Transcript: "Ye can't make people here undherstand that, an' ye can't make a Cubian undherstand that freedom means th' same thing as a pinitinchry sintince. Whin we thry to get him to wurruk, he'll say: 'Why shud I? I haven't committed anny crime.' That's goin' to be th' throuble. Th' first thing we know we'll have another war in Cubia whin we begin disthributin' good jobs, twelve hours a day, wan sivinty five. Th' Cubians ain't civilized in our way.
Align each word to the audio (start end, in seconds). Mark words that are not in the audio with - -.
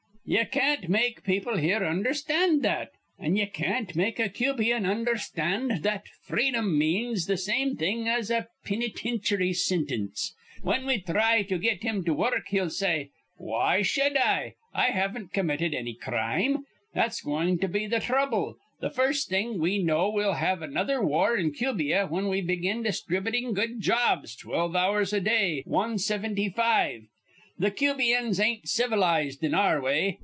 "Ye 0.23 0.45
can't 0.45 0.87
make 0.87 1.25
people 1.25 1.57
here 1.57 1.83
undherstand 1.83 2.61
that, 2.61 2.91
an' 3.19 3.35
ye 3.35 3.47
can't 3.47 3.93
make 3.97 4.17
a 4.17 4.29
Cubian 4.29 4.85
undherstand 4.85 5.81
that 5.83 6.07
freedom 6.23 6.77
means 6.77 7.25
th' 7.25 7.37
same 7.37 7.75
thing 7.75 8.07
as 8.07 8.31
a 8.31 8.47
pinitinchry 8.63 9.49
sintince. 9.51 10.29
Whin 10.63 10.85
we 10.85 10.99
thry 10.99 11.41
to 11.41 11.57
get 11.57 11.83
him 11.83 12.05
to 12.05 12.13
wurruk, 12.15 12.47
he'll 12.47 12.69
say: 12.69 13.09
'Why 13.35 13.81
shud 13.81 14.15
I? 14.15 14.53
I 14.73 14.91
haven't 14.91 15.33
committed 15.33 15.73
anny 15.73 15.95
crime.' 15.95 16.63
That's 16.93 17.19
goin' 17.19 17.57
to 17.59 17.67
be 17.67 17.89
th' 17.89 18.01
throuble. 18.01 18.55
Th' 18.81 18.93
first 18.93 19.27
thing 19.27 19.59
we 19.59 19.83
know 19.83 20.09
we'll 20.09 20.35
have 20.35 20.61
another 20.61 21.03
war 21.05 21.35
in 21.35 21.51
Cubia 21.51 22.07
whin 22.07 22.29
we 22.29 22.39
begin 22.41 22.83
disthributin' 22.83 23.53
good 23.53 23.81
jobs, 23.81 24.37
twelve 24.37 24.77
hours 24.77 25.11
a 25.11 25.19
day, 25.19 25.63
wan 25.65 25.95
sivinty 25.97 26.47
five. 26.47 27.07
Th' 27.61 27.75
Cubians 27.75 28.39
ain't 28.39 28.67
civilized 28.67 29.43
in 29.43 29.53
our 29.53 29.79
way. 29.79 30.17